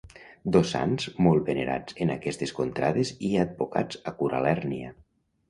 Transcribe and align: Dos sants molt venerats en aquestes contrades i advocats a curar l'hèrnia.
Dos 0.53 0.69
sants 0.75 1.03
molt 1.25 1.45
venerats 1.51 1.97
en 2.05 2.13
aquestes 2.15 2.55
contrades 2.61 3.13
i 3.29 3.31
advocats 3.45 4.01
a 4.13 4.17
curar 4.23 4.43
l'hèrnia. 4.49 4.93